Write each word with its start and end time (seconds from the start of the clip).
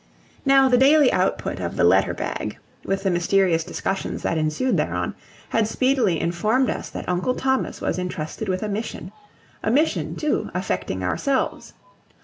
Now 0.47 0.67
the 0.67 0.79
daily 0.79 1.11
output 1.13 1.59
of 1.59 1.75
the 1.75 1.83
letter 1.83 2.15
bag, 2.15 2.57
with 2.83 3.03
the 3.03 3.11
mysterious 3.11 3.63
discussions 3.63 4.23
that 4.23 4.35
ensued 4.35 4.75
thereon, 4.75 5.13
had 5.49 5.67
speedily 5.67 6.19
informed 6.19 6.71
us 6.71 6.89
that 6.89 7.07
Uncle 7.07 7.35
Thomas 7.35 7.81
was 7.81 7.99
intrusted 7.99 8.49
with 8.49 8.63
a 8.63 8.67
mission, 8.67 9.11
a 9.61 9.69
mission, 9.69 10.15
too, 10.15 10.49
affecting 10.55 11.03
ourselves. 11.03 11.75